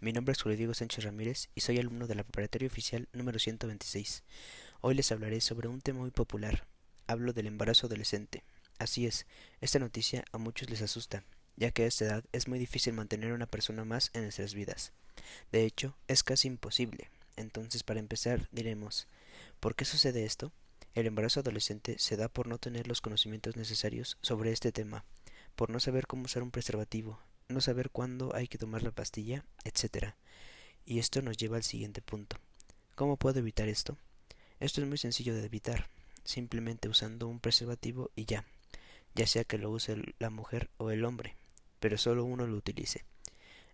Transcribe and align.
Mi 0.00 0.12
nombre 0.12 0.32
es 0.32 0.42
Julio 0.42 0.58
Diego 0.58 0.74
Sánchez 0.74 1.04
Ramírez 1.04 1.50
y 1.54 1.60
soy 1.60 1.78
alumno 1.78 2.08
de 2.08 2.16
la 2.16 2.24
preparatoria 2.24 2.66
oficial 2.66 3.08
número 3.12 3.38
126. 3.38 4.24
Hoy 4.80 4.96
les 4.96 5.12
hablaré 5.12 5.40
sobre 5.40 5.68
un 5.68 5.80
tema 5.80 6.00
muy 6.00 6.10
popular. 6.10 6.66
Hablo 7.06 7.32
del 7.32 7.46
embarazo 7.46 7.86
adolescente. 7.86 8.42
Así 8.80 9.06
es, 9.06 9.24
esta 9.60 9.78
noticia 9.78 10.24
a 10.32 10.38
muchos 10.38 10.68
les 10.68 10.82
asusta, 10.82 11.22
ya 11.54 11.70
que 11.70 11.84
a 11.84 11.86
esta 11.86 12.06
edad 12.06 12.24
es 12.32 12.48
muy 12.48 12.58
difícil 12.58 12.94
mantener 12.94 13.30
a 13.30 13.34
una 13.36 13.46
persona 13.46 13.84
más 13.84 14.10
en 14.14 14.22
nuestras 14.22 14.52
vidas. 14.52 14.92
De 15.52 15.64
hecho, 15.64 15.96
es 16.08 16.24
casi 16.24 16.48
imposible. 16.48 17.08
Entonces, 17.36 17.84
para 17.84 18.00
empezar, 18.00 18.48
diremos, 18.50 19.06
¿por 19.60 19.76
qué 19.76 19.84
sucede 19.84 20.24
esto? 20.24 20.50
El 20.94 21.06
embarazo 21.06 21.38
adolescente 21.38 22.00
se 22.00 22.16
da 22.16 22.28
por 22.28 22.48
no 22.48 22.58
tener 22.58 22.88
los 22.88 23.00
conocimientos 23.00 23.54
necesarios 23.54 24.18
sobre 24.22 24.50
este 24.50 24.72
tema, 24.72 25.04
por 25.54 25.70
no 25.70 25.78
saber 25.78 26.08
cómo 26.08 26.24
usar 26.24 26.42
un 26.42 26.50
preservativo, 26.50 27.20
no 27.48 27.60
saber 27.60 27.90
cuándo 27.90 28.34
hay 28.34 28.48
que 28.48 28.58
tomar 28.58 28.82
la 28.82 28.90
pastilla, 28.90 29.44
etc. 29.64 30.14
Y 30.84 30.98
esto 30.98 31.22
nos 31.22 31.36
lleva 31.36 31.56
al 31.56 31.64
siguiente 31.64 32.02
punto. 32.02 32.38
¿Cómo 32.94 33.16
puedo 33.16 33.38
evitar 33.38 33.68
esto? 33.68 33.96
Esto 34.58 34.80
es 34.80 34.86
muy 34.86 34.98
sencillo 34.98 35.34
de 35.34 35.44
evitar, 35.44 35.88
simplemente 36.24 36.88
usando 36.88 37.28
un 37.28 37.40
preservativo 37.40 38.10
y 38.16 38.24
ya, 38.24 38.44
ya 39.14 39.26
sea 39.26 39.44
que 39.44 39.58
lo 39.58 39.70
use 39.70 39.96
la 40.18 40.30
mujer 40.30 40.70
o 40.78 40.90
el 40.90 41.04
hombre, 41.04 41.36
pero 41.78 41.98
solo 41.98 42.24
uno 42.24 42.46
lo 42.46 42.56
utilice. 42.56 43.04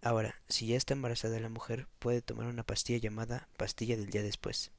Ahora, 0.00 0.40
si 0.48 0.68
ya 0.68 0.76
está 0.76 0.94
embarazada 0.94 1.40
la 1.40 1.48
mujer, 1.48 1.88
puede 1.98 2.22
tomar 2.22 2.46
una 2.46 2.62
pastilla 2.62 3.00
llamada 3.00 3.48
pastilla 3.56 3.96
del 3.96 4.10
día 4.10 4.22
después. 4.22 4.70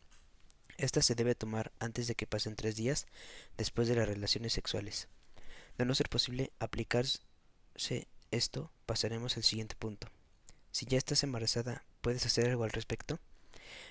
Esta 0.77 1.01
se 1.01 1.15
debe 1.15 1.35
tomar 1.35 1.73
antes 1.79 2.07
de 2.07 2.15
que 2.15 2.25
pasen 2.25 2.55
tres 2.55 2.77
días 2.77 3.05
después 3.57 3.89
de 3.89 3.95
las 3.95 4.07
relaciones 4.07 4.53
sexuales. 4.53 5.09
De 5.77 5.83
no 5.83 5.93
ser 5.93 6.07
posible 6.07 6.51
aplicarse 6.59 7.19
esto, 8.31 8.71
pasaremos 8.85 9.37
al 9.37 9.43
siguiente 9.43 9.75
punto. 9.75 10.07
Si 10.71 10.85
ya 10.85 10.97
estás 10.97 11.23
embarazada, 11.23 11.83
¿puedes 12.01 12.25
hacer 12.25 12.49
algo 12.49 12.63
al 12.63 12.71
respecto? 12.71 13.19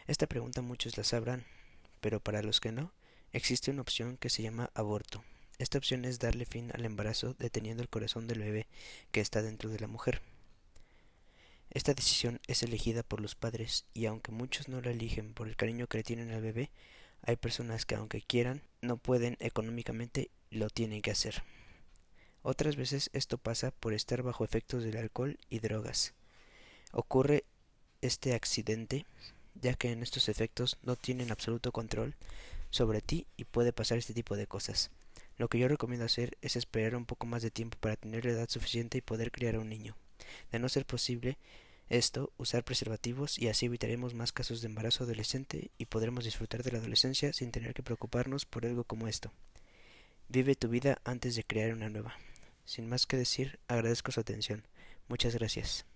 Esta 0.06 0.26
pregunta 0.26 0.62
muchos 0.62 0.96
la 0.96 1.04
sabrán, 1.04 1.44
pero 2.00 2.20
para 2.20 2.42
los 2.42 2.60
que 2.60 2.72
no, 2.72 2.92
existe 3.32 3.70
una 3.70 3.82
opción 3.82 4.16
que 4.16 4.30
se 4.30 4.42
llama 4.42 4.70
aborto. 4.74 5.24
Esta 5.58 5.78
opción 5.78 6.04
es 6.04 6.18
darle 6.20 6.46
fin 6.46 6.70
al 6.72 6.84
embarazo 6.84 7.34
deteniendo 7.38 7.82
el 7.82 7.88
corazón 7.88 8.26
del 8.26 8.38
bebé 8.38 8.68
que 9.10 9.20
está 9.20 9.42
dentro 9.42 9.70
de 9.70 9.80
la 9.80 9.88
mujer. 9.88 10.22
Esta 11.70 11.94
decisión 11.94 12.40
es 12.46 12.62
elegida 12.62 13.02
por 13.02 13.20
los 13.20 13.34
padres 13.34 13.84
y 13.92 14.06
aunque 14.06 14.32
muchos 14.32 14.68
no 14.68 14.80
la 14.80 14.90
eligen 14.90 15.34
por 15.34 15.48
el 15.48 15.56
cariño 15.56 15.86
que 15.86 15.98
le 15.98 16.04
tienen 16.04 16.30
al 16.30 16.40
bebé, 16.40 16.70
hay 17.22 17.36
personas 17.36 17.84
que 17.84 17.96
aunque 17.96 18.22
quieran 18.22 18.62
no 18.80 18.96
pueden 18.96 19.36
económicamente 19.40 20.30
lo 20.50 20.70
tienen 20.70 21.02
que 21.02 21.10
hacer. 21.10 21.42
Otras 22.50 22.76
veces 22.76 23.10
esto 23.12 23.36
pasa 23.36 23.72
por 23.72 23.92
estar 23.92 24.22
bajo 24.22 24.42
efectos 24.42 24.82
del 24.82 24.96
alcohol 24.96 25.38
y 25.50 25.58
drogas. 25.58 26.14
Ocurre 26.92 27.44
este 28.00 28.32
accidente 28.32 29.04
ya 29.60 29.74
que 29.74 29.92
en 29.92 30.02
estos 30.02 30.30
efectos 30.30 30.78
no 30.82 30.96
tienen 30.96 31.30
absoluto 31.30 31.72
control 31.72 32.14
sobre 32.70 33.02
ti 33.02 33.26
y 33.36 33.44
puede 33.44 33.74
pasar 33.74 33.98
este 33.98 34.14
tipo 34.14 34.34
de 34.34 34.46
cosas. 34.46 34.90
Lo 35.36 35.48
que 35.48 35.58
yo 35.58 35.68
recomiendo 35.68 36.06
hacer 36.06 36.38
es 36.40 36.56
esperar 36.56 36.96
un 36.96 37.04
poco 37.04 37.26
más 37.26 37.42
de 37.42 37.50
tiempo 37.50 37.76
para 37.82 37.96
tener 37.96 38.24
la 38.24 38.30
edad 38.30 38.48
suficiente 38.48 38.96
y 38.96 39.02
poder 39.02 39.30
criar 39.30 39.56
a 39.56 39.60
un 39.60 39.68
niño. 39.68 39.94
De 40.50 40.58
no 40.58 40.70
ser 40.70 40.86
posible 40.86 41.36
esto, 41.90 42.32
usar 42.38 42.64
preservativos 42.64 43.38
y 43.38 43.48
así 43.48 43.66
evitaremos 43.66 44.14
más 44.14 44.32
casos 44.32 44.62
de 44.62 44.68
embarazo 44.68 45.04
adolescente 45.04 45.70
y 45.76 45.84
podremos 45.84 46.24
disfrutar 46.24 46.62
de 46.62 46.72
la 46.72 46.78
adolescencia 46.78 47.34
sin 47.34 47.50
tener 47.50 47.74
que 47.74 47.82
preocuparnos 47.82 48.46
por 48.46 48.64
algo 48.64 48.84
como 48.84 49.06
esto. 49.06 49.30
Vive 50.30 50.54
tu 50.54 50.70
vida 50.70 50.98
antes 51.04 51.36
de 51.36 51.44
crear 51.44 51.74
una 51.74 51.90
nueva. 51.90 52.16
Sin 52.68 52.86
más 52.86 53.06
que 53.06 53.16
decir, 53.16 53.60
agradezco 53.66 54.12
su 54.12 54.20
atención. 54.20 54.66
Muchas 55.08 55.34
gracias. 55.34 55.86